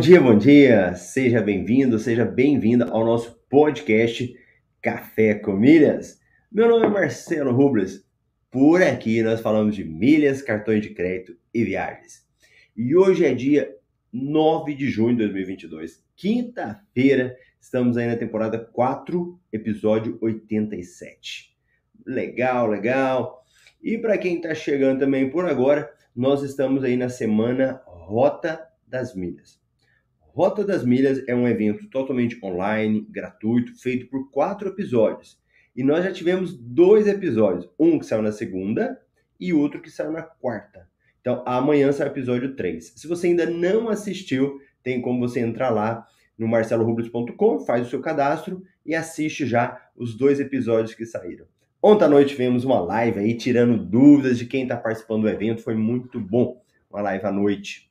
[0.00, 0.94] Dia, bom dia!
[0.94, 4.34] Seja bem-vindo, seja bem-vinda ao nosso podcast
[4.80, 6.18] Café com Milhas.
[6.50, 8.02] Meu nome é Marcelo Rubles.
[8.50, 12.26] Por aqui nós falamos de milhas, cartões de crédito e viagens.
[12.74, 13.76] E hoje é dia
[14.10, 17.36] 9 de junho de 2022, quinta-feira.
[17.60, 21.54] Estamos aí na temporada 4, episódio 87.
[22.06, 23.44] Legal, legal.
[23.82, 29.14] E para quem está chegando também por agora, nós estamos aí na semana Rota das
[29.14, 29.59] Milhas.
[30.32, 35.36] Rota das Milhas é um evento totalmente online, gratuito, feito por quatro episódios.
[35.74, 39.00] E nós já tivemos dois episódios, um que saiu na segunda
[39.40, 40.88] e outro que saiu na quarta.
[41.20, 42.92] Então, amanhã sai o episódio 3.
[42.96, 46.06] Se você ainda não assistiu, tem como você entrar lá
[46.38, 51.46] no marcelorubles.com, faz o seu cadastro e assiste já os dois episódios que saíram.
[51.82, 55.60] Ontem à noite tivemos uma live aí tirando dúvidas de quem está participando do evento,
[55.60, 56.62] foi muito bom.
[56.88, 57.89] Uma live à noite.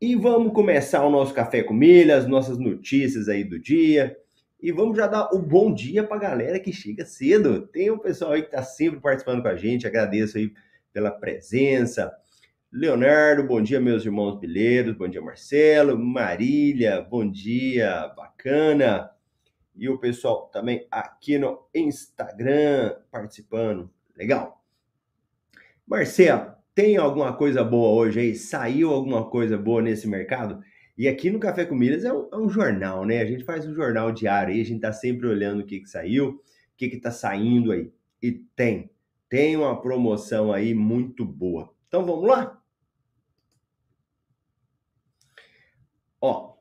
[0.00, 4.16] E vamos começar o nosso café com milhas, nossas notícias aí do dia.
[4.60, 7.66] E vamos já dar o bom dia para a galera que chega cedo.
[7.68, 9.86] Tem um pessoal aí que está sempre participando com a gente.
[9.86, 10.52] Agradeço aí
[10.92, 12.12] pela presença.
[12.72, 14.96] Leonardo, bom dia, meus irmãos bilheiros.
[14.96, 15.98] Bom dia, Marcelo.
[15.98, 19.10] Marília, bom dia, bacana.
[19.76, 23.90] E o pessoal também aqui no Instagram participando.
[24.16, 24.62] Legal.
[25.86, 28.34] Marcelo, tem alguma coisa boa hoje aí?
[28.34, 30.60] Saiu alguma coisa boa nesse mercado?
[30.98, 33.20] E aqui no Café com Milhas é um, é um jornal, né?
[33.20, 35.88] A gente faz um jornal diário aí, a gente tá sempre olhando o que, que
[35.88, 36.40] saiu, o
[36.76, 37.92] que, que tá saindo aí.
[38.20, 38.90] E tem,
[39.28, 41.72] tem uma promoção aí muito boa.
[41.88, 42.60] Então vamos lá?
[46.20, 46.54] Ó,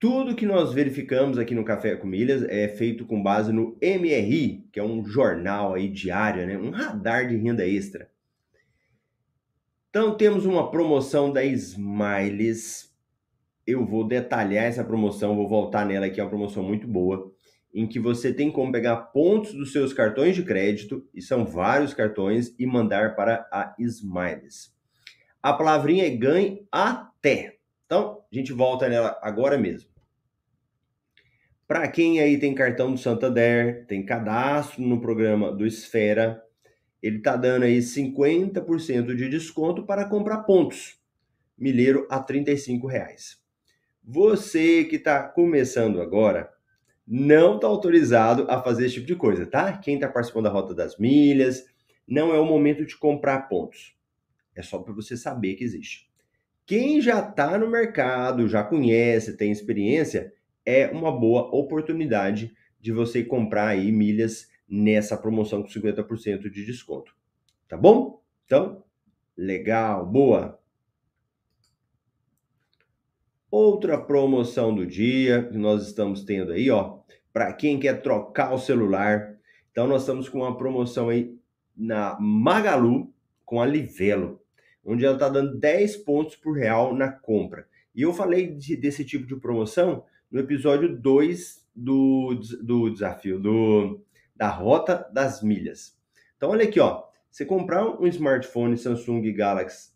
[0.00, 4.66] tudo que nós verificamos aqui no Café com Milhas é feito com base no MRI,
[4.72, 6.58] que é um jornal aí diário, né?
[6.58, 8.09] Um radar de renda extra.
[9.90, 12.94] Então temos uma promoção da Smiles.
[13.66, 17.32] Eu vou detalhar essa promoção, vou voltar nela aqui, é uma promoção muito boa,
[17.74, 21.92] em que você tem como pegar pontos dos seus cartões de crédito, e são vários
[21.92, 24.72] cartões, e mandar para a Smiles.
[25.42, 27.56] A palavrinha é ganhe até.
[27.84, 29.90] Então, a gente volta nela agora mesmo.
[31.66, 36.40] Para quem aí tem cartão do Santander, tem cadastro no programa do Esfera,
[37.02, 40.98] ele está dando aí 50% de desconto para comprar pontos.
[41.56, 42.44] Milheiro a R$
[42.88, 43.38] reais.
[44.02, 46.50] Você que está começando agora,
[47.06, 49.76] não está autorizado a fazer esse tipo de coisa, tá?
[49.76, 51.64] Quem está participando da Rota das Milhas,
[52.06, 53.94] não é o momento de comprar pontos.
[54.54, 56.08] É só para você saber que existe.
[56.66, 60.32] Quem já está no mercado, já conhece, tem experiência,
[60.64, 67.12] é uma boa oportunidade de você comprar aí milhas nessa promoção com 50% de desconto.
[67.68, 68.22] Tá bom?
[68.46, 68.84] Então,
[69.36, 70.60] legal, boa.
[73.50, 77.00] Outra promoção do dia que nós estamos tendo aí, ó,
[77.32, 79.36] para quem quer trocar o celular.
[79.72, 81.36] Então nós estamos com uma promoção aí
[81.76, 83.12] na Magalu
[83.44, 84.40] com a Livelo,
[84.84, 87.66] onde ela está dando 10 pontos por real na compra.
[87.92, 94.00] E eu falei de, desse tipo de promoção no episódio 2 do, do desafio, do
[94.40, 95.94] da rota das milhas.
[96.38, 97.04] Então, olha aqui, ó.
[97.30, 99.90] Você comprar um smartphone Samsung Galaxy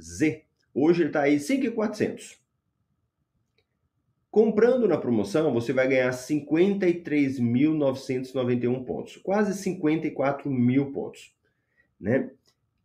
[0.00, 0.44] Z,
[0.74, 2.38] hoje ele está aí 5.400.
[4.30, 11.36] Comprando na promoção, você vai ganhar 53.991 pontos, quase 54 mil pontos,
[12.00, 12.30] né?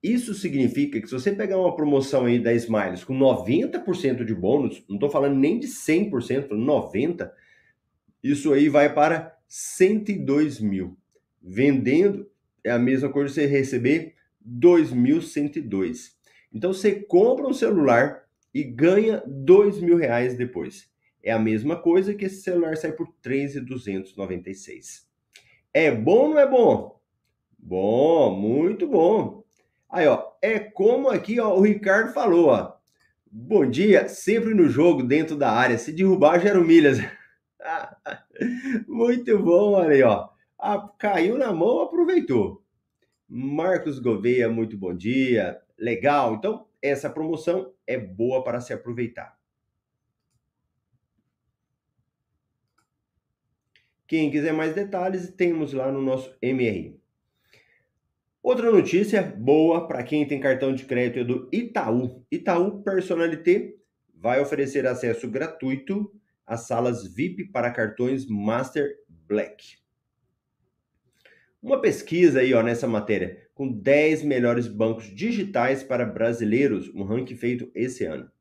[0.04, 4.84] Isso significa que se você pegar uma promoção aí da Smiles com 90% de bônus,
[4.90, 7.32] não estou falando nem de 100%, falando 90%,
[8.22, 10.98] isso aí vai para 102 mil.
[11.42, 12.30] Vendendo
[12.64, 14.16] é a mesma coisa você receber
[14.46, 16.12] 2.102.
[16.54, 18.24] Então você compra um celular
[18.54, 20.90] e ganha dois mil reais depois.
[21.24, 25.04] É a mesma coisa que esse celular sai por 13.296.
[25.74, 27.00] É bom ou não é bom?
[27.60, 29.44] Bom, muito bom.
[29.90, 32.78] Aí, ó, é como aqui, ó, o Ricardo falou, ó.
[33.30, 35.78] Bom dia, sempre no jogo, dentro da área.
[35.78, 37.00] Se derrubar, gera milhas.
[38.88, 40.30] muito bom, olha aí, ó.
[40.98, 42.64] Caiu na mão, aproveitou.
[43.28, 45.62] Marcos Gouveia, muito bom dia.
[45.78, 46.36] Legal.
[46.36, 49.38] Então, essa promoção é boa para se aproveitar.
[54.08, 56.98] Quem quiser mais detalhes, temos lá no nosso MRI.
[58.42, 62.26] Outra notícia boa para quem tem cartão de crédito é do Itaú.
[62.32, 63.76] Itaú Personalité
[64.16, 66.10] vai oferecer acesso gratuito
[66.48, 68.96] às salas VIP para cartões Master
[69.28, 69.78] Black.
[71.62, 77.36] Uma pesquisa aí, ó, nessa matéria, com 10 melhores bancos digitais para brasileiros, um ranking
[77.36, 78.32] feito esse ano.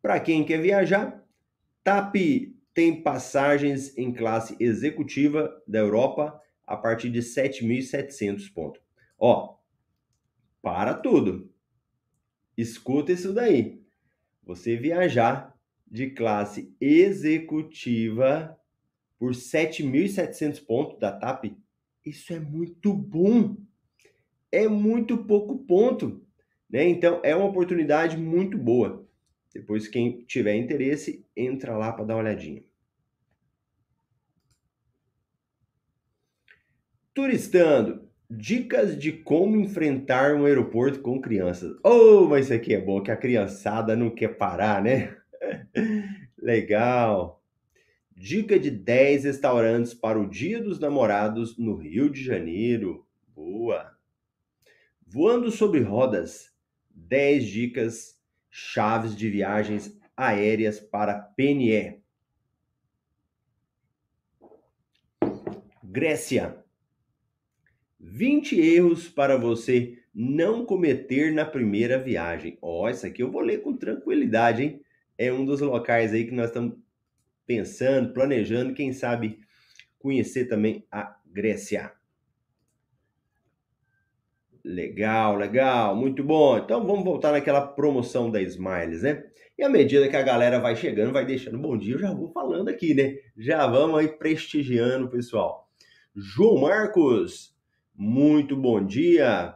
[0.00, 1.26] Para quem quer viajar,
[1.82, 2.14] TAP
[2.72, 8.80] tem passagens em classe executiva da Europa a partir de 7.700 pontos.
[9.18, 9.56] Ó,
[10.62, 11.52] para tudo.
[12.56, 13.82] Escuta isso daí.
[14.44, 15.49] Você viajar
[15.90, 18.56] de classe executiva
[19.18, 21.56] por 7.700 pontos da TAP,
[22.06, 23.56] isso é muito bom.
[24.52, 26.24] É muito pouco ponto,
[26.68, 26.88] né?
[26.88, 29.06] Então é uma oportunidade muito boa.
[29.52, 32.62] Depois quem tiver interesse, entra lá para dar uma olhadinha.
[37.12, 41.76] Turistando, dicas de como enfrentar um aeroporto com crianças.
[41.84, 45.19] Oh, mas isso aqui é bom, que a criançada não quer parar, né?
[46.38, 47.42] Legal.
[48.16, 53.06] Dica de 10 restaurantes para o Dia dos Namorados no Rio de Janeiro.
[53.34, 53.96] Boa!
[55.06, 56.50] Voando sobre rodas.
[56.90, 58.20] 10 dicas
[58.50, 62.02] chaves de viagens aéreas para PNE.
[65.82, 66.62] Grécia.
[67.98, 72.58] 20 erros para você não cometer na primeira viagem.
[72.60, 74.84] Ó, oh, isso aqui eu vou ler com tranquilidade, hein?
[75.20, 76.78] É um dos locais aí que nós estamos
[77.46, 79.38] pensando, planejando, quem sabe
[79.98, 81.92] conhecer também a Grécia.
[84.64, 86.56] Legal, legal, muito bom.
[86.56, 89.22] Então vamos voltar naquela promoção da Smiles, né?
[89.58, 92.32] E à medida que a galera vai chegando, vai deixando bom dia, eu já vou
[92.32, 93.18] falando aqui, né?
[93.36, 95.68] Já vamos aí prestigiando pessoal.
[96.16, 97.54] João Marcos,
[97.94, 99.54] muito bom dia.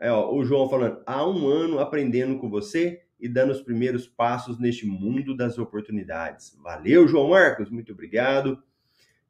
[0.00, 4.06] É, ó, o João falando, há um ano aprendendo com você e dando os primeiros
[4.06, 6.56] passos neste mundo das oportunidades.
[6.62, 8.62] Valeu, João Marcos, muito obrigado.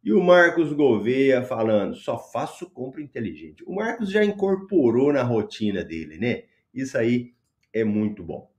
[0.04, 3.64] E o Marcos Gouveia falando, só faço compra inteligente.
[3.66, 6.44] O Marcos já incorporou na rotina dele, né?
[6.72, 7.34] Isso aí
[7.72, 8.52] é muito bom.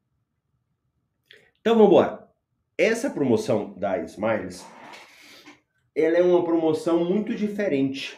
[1.61, 2.27] Então vamos embora.
[2.77, 4.65] Essa promoção da Smiles,
[5.95, 8.17] ela é uma promoção muito diferente.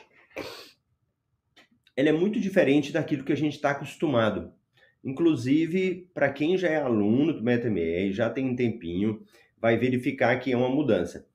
[1.95, 4.53] Ela é muito diferente daquilo que a gente está acostumado.
[5.03, 9.21] Inclusive, para quem já é aluno do MetaMR, já tem um tempinho,
[9.57, 11.25] vai verificar que é uma mudança.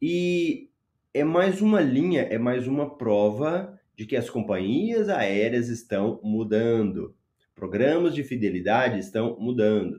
[0.00, 0.70] E
[1.14, 7.14] é mais uma linha, é mais uma prova de que as companhias aéreas estão mudando.
[7.54, 9.98] Programas de fidelidade estão mudando.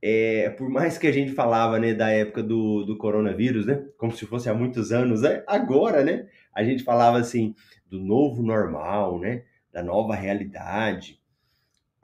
[0.00, 4.12] É, por mais que a gente falava né, da época do, do coronavírus, né, como
[4.12, 7.54] se fosse há muitos anos, né, agora, né, a gente falava assim
[7.86, 11.20] do novo normal, né, da nova realidade.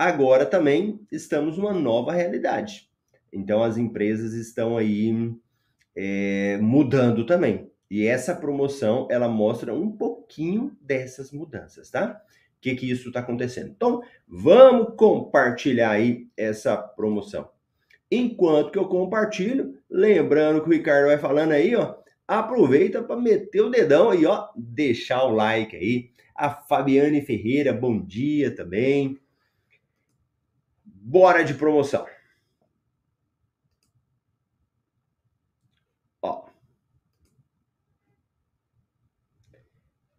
[0.03, 2.91] Agora também estamos numa nova realidade.
[3.33, 5.33] Então as empresas estão aí
[5.95, 7.71] é, mudando também.
[7.89, 12.21] E essa promoção ela mostra um pouquinho dessas mudanças, tá?
[12.57, 13.69] O que, que isso está acontecendo?
[13.69, 17.49] Então, vamos compartilhar aí essa promoção.
[18.11, 21.95] Enquanto que eu compartilho, lembrando que o Ricardo vai falando aí, ó,
[22.27, 26.11] aproveita para meter o dedão aí, ó, deixar o like aí.
[26.35, 29.22] A Fabiane Ferreira, bom dia também.
[31.05, 32.07] Bora de promoção.
[36.23, 36.47] Ó.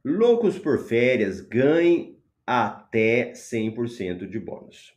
[0.04, 4.90] Loucos por férias ganhem até 100% de bônus.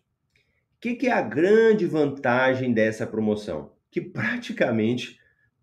[0.75, 3.73] O que, que é a grande vantagem dessa promoção?
[3.89, 5.21] Que praticamente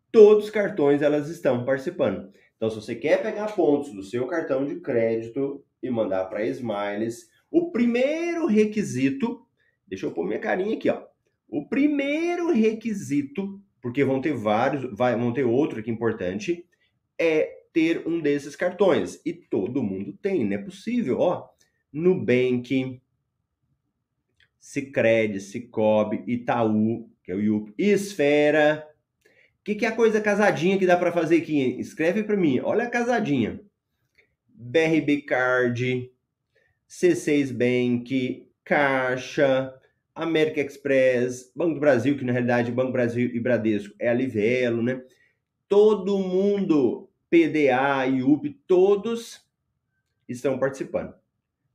[0.10, 2.32] todos os cartões elas estão participando.
[2.56, 7.28] Então, se você quer pegar pontos do seu cartão de crédito e mandar para Smiles,
[7.52, 9.46] o primeiro requisito
[9.88, 11.04] Deixa eu pôr minha carinha aqui, ó.
[11.48, 16.66] O primeiro requisito, porque vão ter vários, vai, vão ter outro aqui importante,
[17.20, 19.22] é ter um desses cartões.
[19.26, 21.50] E todo mundo tem, não é possível, ó.
[21.92, 23.02] Nubank,
[24.60, 28.88] Sicredi, Cicobi, Itaú, que é o IUP, Esfera,
[29.64, 31.80] que, que é a coisa casadinha que dá para fazer aqui?
[31.80, 32.60] Escreve para mim.
[32.60, 33.62] Olha a casadinha.
[34.50, 36.12] BRB Card,
[36.90, 39.74] C6 Bank, Caixa,
[40.16, 44.82] América Express, Banco do Brasil, que na realidade Banco Brasil e Bradesco é a Livelo,
[44.82, 45.02] né?
[45.68, 49.42] Todo mundo, PDA e UP, todos
[50.30, 51.14] estão participando.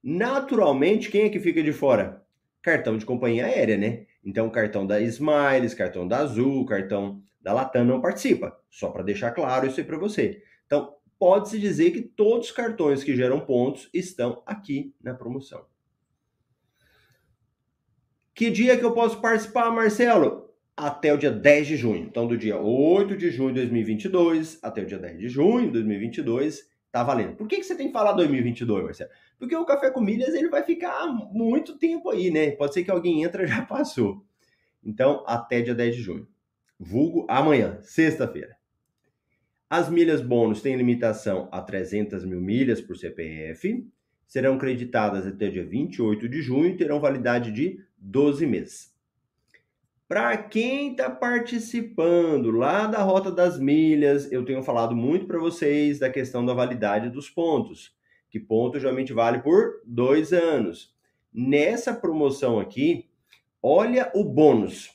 [0.02, 2.24] Naturalmente, quem é que fica de fora?
[2.62, 4.06] Cartão de companhia aérea, né?
[4.24, 8.58] Então, cartão da Smiles, cartão da Azul, cartão da Latam não participa.
[8.70, 10.42] Só para deixar claro isso aí para você.
[10.66, 15.64] Então, pode-se dizer que todos os cartões que geram pontos estão aqui na promoção.
[18.38, 20.48] Que dia que eu posso participar, Marcelo?
[20.76, 22.04] Até o dia 10 de junho.
[22.04, 25.72] Então, do dia 8 de junho de 2022 até o dia 10 de junho de
[25.72, 27.34] 2022, tá valendo.
[27.34, 29.10] Por que, que você tem que falar 2022, Marcelo?
[29.40, 32.52] Porque o Café com Milhas ele vai ficar muito tempo aí, né?
[32.52, 34.24] Pode ser que alguém entra já passou.
[34.84, 36.28] Então, até dia 10 de junho.
[36.78, 38.56] Vulgo amanhã, sexta-feira.
[39.68, 43.84] As milhas bônus têm limitação a 300 mil milhas por CPF,
[44.28, 48.94] serão creditadas até dia 28 de junho e terão validade de 12 meses.
[50.06, 55.98] Para quem está participando lá da Rota das Milhas, eu tenho falado muito para vocês
[55.98, 57.96] da questão da validade dos pontos,
[58.30, 60.94] que ponto geralmente vale por dois anos.
[61.32, 63.08] Nessa promoção aqui,
[63.62, 64.90] olha o bônus.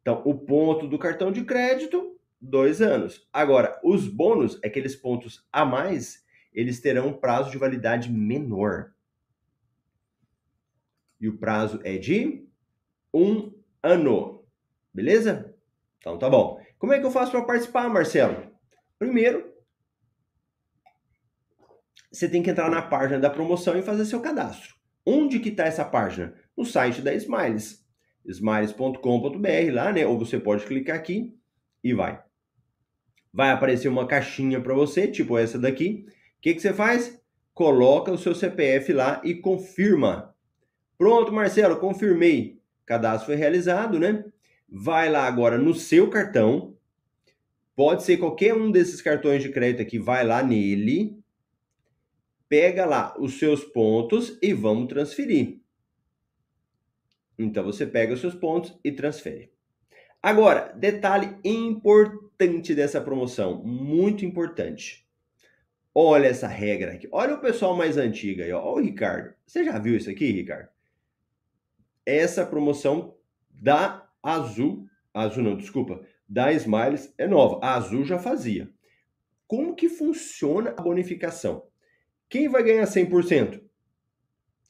[0.00, 3.26] Então, o ponto do cartão de crédito, dois anos.
[3.32, 6.25] Agora, os bônus, aqueles pontos a mais,
[6.56, 8.92] eles terão um prazo de validade menor.
[11.20, 12.48] E o prazo é de
[13.14, 14.44] um ano.
[14.92, 15.54] Beleza?
[15.98, 16.60] Então tá bom.
[16.78, 18.50] Como é que eu faço para participar, Marcelo?
[18.98, 19.54] Primeiro,
[22.10, 24.74] você tem que entrar na página da promoção e fazer seu cadastro.
[25.04, 26.34] Onde que está essa página?
[26.56, 27.86] No site da Smiles
[28.26, 30.06] smiles.com.br lá, né?
[30.06, 31.34] Ou você pode clicar aqui
[31.82, 32.22] e vai.
[33.32, 36.06] Vai aparecer uma caixinha para você, tipo essa daqui.
[36.46, 37.20] Que, que você faz?
[37.52, 40.32] Coloca o seu CPF lá e confirma.
[40.96, 42.62] Pronto, Marcelo, confirmei.
[42.84, 44.24] Cadastro foi realizado, né?
[44.68, 46.76] Vai lá agora no seu cartão.
[47.74, 51.18] Pode ser qualquer um desses cartões de crédito aqui, vai lá nele.
[52.48, 55.58] Pega lá os seus pontos e vamos transferir.
[57.36, 59.50] Então você pega os seus pontos e transfere.
[60.22, 65.05] Agora, detalhe importante dessa promoção, muito importante.
[65.98, 67.08] Olha essa regra aqui.
[67.10, 68.62] Olha o pessoal mais antigo aí, ó.
[68.62, 69.32] Olha o Ricardo.
[69.46, 70.68] Você já viu isso aqui, Ricardo?
[72.04, 73.14] Essa promoção
[73.48, 77.64] da Azul, Azul não, desculpa, da Smiles é nova.
[77.64, 78.70] A Azul já fazia.
[79.46, 81.66] Como que funciona a bonificação?
[82.28, 83.64] Quem vai ganhar 100%?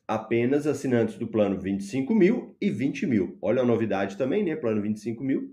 [0.07, 3.37] apenas assinantes do plano 25 mil e 20 mil.
[3.43, 4.55] Olha a novidade também, né?
[4.55, 5.53] Plano 25 mil.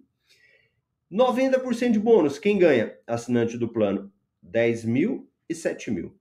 [1.12, 2.96] 90% de bônus, quem ganha?
[3.08, 4.14] Assinante do plano
[4.44, 6.18] 10 mil e 7 mil.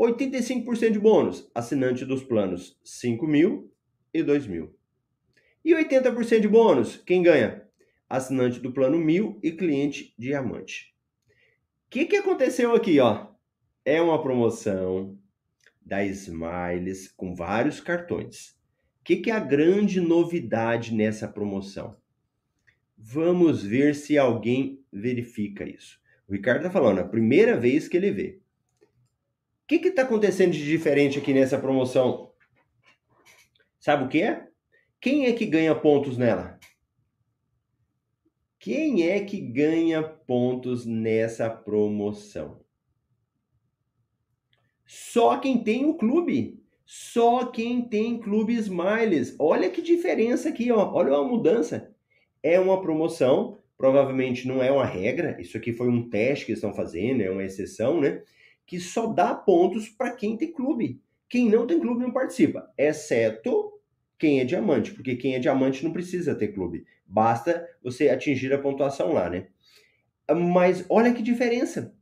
[0.00, 3.72] 85% de bônus, assinante dos planos 5 mil
[4.12, 4.76] e 2 mil.
[5.64, 7.62] E 80% de bônus, quem ganha?
[8.08, 10.94] Assinante do plano 1000 e cliente diamante.
[11.86, 13.28] O que, que aconteceu aqui, ó?
[13.84, 15.18] É uma promoção
[15.80, 18.50] da Smiles com vários cartões.
[19.00, 21.96] O que, que é a grande novidade nessa promoção?
[22.96, 26.00] Vamos ver se alguém verifica isso.
[26.28, 28.40] O Ricardo está falando, a primeira vez que ele vê.
[29.62, 32.32] O que está acontecendo de diferente aqui nessa promoção?
[33.78, 34.48] Sabe o que é?
[35.00, 36.58] Quem é que ganha pontos nela?
[38.58, 42.64] Quem é que ganha pontos nessa promoção?
[44.86, 46.62] Só quem tem o clube.
[46.86, 49.34] Só quem tem clube Smiles.
[49.38, 50.92] Olha que diferença aqui, ó.
[50.92, 51.94] Olha a mudança.
[52.42, 55.36] É uma promoção, provavelmente não é uma regra.
[55.40, 58.22] Isso aqui foi um teste que estão fazendo, é uma exceção, né?
[58.66, 61.00] Que só dá pontos para quem tem clube.
[61.28, 63.72] Quem não tem clube não participa, exceto
[64.18, 66.86] quem é diamante, porque quem é diamante não precisa ter clube.
[67.06, 69.48] Basta você atingir a pontuação lá, né?
[70.30, 71.94] Mas olha que diferença.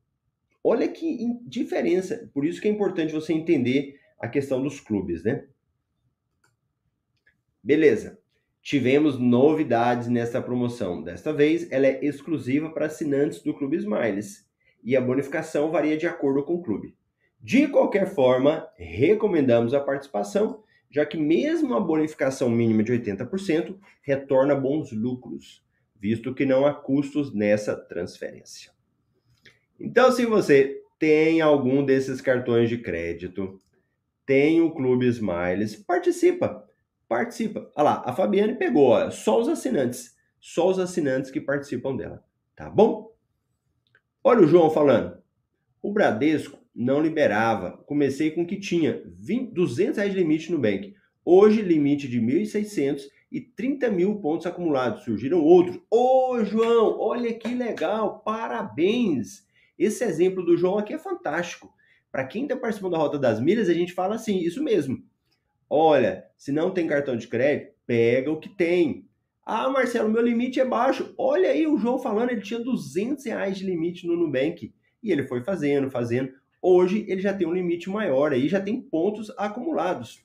[0.62, 2.30] Olha que diferença.
[2.32, 5.44] Por isso que é importante você entender a questão dos clubes, né?
[7.62, 8.21] Beleza.
[8.62, 11.02] Tivemos novidades nesta promoção.
[11.02, 14.46] Desta vez, ela é exclusiva para assinantes do Clube Smiles
[14.84, 16.96] e a bonificação varia de acordo com o clube.
[17.40, 24.54] De qualquer forma, recomendamos a participação, já que mesmo a bonificação mínima de 80% retorna
[24.54, 25.64] bons lucros,
[25.98, 28.70] visto que não há custos nessa transferência.
[29.78, 33.60] Então, se você tem algum desses cartões de crédito,
[34.24, 36.64] tem o Clube Smiles, participa.
[37.12, 37.70] Participa.
[37.76, 40.16] Olha lá, a Fabiane pegou, ó, só os assinantes.
[40.40, 42.24] Só os assinantes que participam dela.
[42.56, 43.14] Tá bom?
[44.24, 45.18] Olha o João falando.
[45.82, 47.72] O Bradesco não liberava.
[47.84, 50.94] Comecei com o que tinha 20, 200 reais de limite no Bank.
[51.22, 55.04] Hoje, limite de 1.600 e 30 mil pontos acumulados.
[55.04, 55.78] Surgiram outros.
[55.90, 58.20] Ô, João, olha que legal.
[58.20, 59.46] Parabéns.
[59.78, 61.70] Esse exemplo do João aqui é fantástico.
[62.10, 65.11] Para quem está participando da Rota das Milhas, a gente fala assim, isso mesmo.
[65.74, 69.08] Olha, se não tem cartão de crédito, pega o que tem.
[69.42, 71.14] Ah, Marcelo, meu limite é baixo.
[71.16, 74.70] Olha aí o João falando, ele tinha 200 reais de limite no Nubank.
[75.02, 76.30] E ele foi fazendo, fazendo.
[76.60, 80.22] Hoje ele já tem um limite maior, aí já tem pontos acumulados.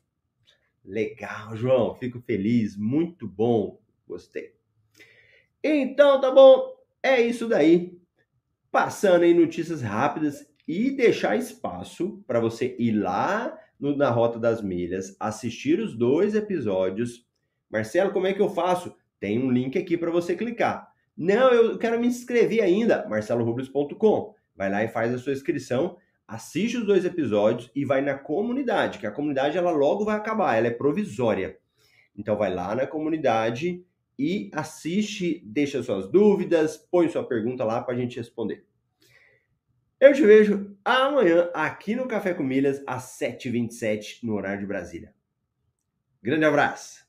[0.83, 4.53] Legal, João, fico feliz, muito bom, gostei.
[5.63, 7.97] Então, tá bom, é isso daí.
[8.69, 14.61] Passando em notícias rápidas e deixar espaço para você ir lá no, na Rota das
[14.61, 17.25] Milhas, assistir os dois episódios.
[17.69, 18.95] Marcelo, como é que eu faço?
[19.19, 20.91] Tem um link aqui para você clicar.
[21.15, 24.35] Não, eu quero me inscrever ainda, marcelorubles.com.
[24.55, 28.99] Vai lá e faz a sua inscrição, assiste os dois episódios e vai na comunidade,
[28.99, 31.57] que a comunidade ela logo vai acabar, ela é provisória.
[32.15, 33.83] Então vai lá na comunidade
[34.17, 38.66] e assiste, deixa suas dúvidas, põe sua pergunta lá para a gente responder.
[39.99, 45.11] Eu te vejo amanhã aqui no Café com Milhas às 7h27 no horário de Brasília.
[46.21, 47.06] Grande abraço!